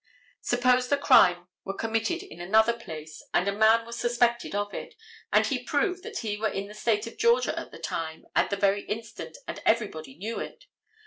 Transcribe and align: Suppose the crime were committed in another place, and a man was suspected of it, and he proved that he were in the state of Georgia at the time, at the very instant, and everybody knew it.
Suppose 0.41 0.87
the 0.87 0.97
crime 0.97 1.45
were 1.63 1.75
committed 1.77 2.23
in 2.23 2.41
another 2.41 2.73
place, 2.73 3.23
and 3.35 3.47
a 3.47 3.51
man 3.51 3.85
was 3.85 3.99
suspected 3.99 4.55
of 4.55 4.73
it, 4.73 4.95
and 5.31 5.45
he 5.45 5.61
proved 5.63 6.01
that 6.01 6.17
he 6.25 6.37
were 6.37 6.49
in 6.49 6.65
the 6.65 6.73
state 6.73 7.05
of 7.05 7.19
Georgia 7.19 7.55
at 7.55 7.69
the 7.69 7.77
time, 7.77 8.25
at 8.35 8.49
the 8.49 8.57
very 8.57 8.81
instant, 8.85 9.37
and 9.47 9.61
everybody 9.63 10.17
knew 10.17 10.39
it. 10.39 10.65